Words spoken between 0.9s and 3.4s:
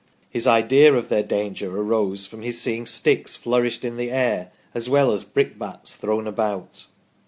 of their danger arose from his seeing sticks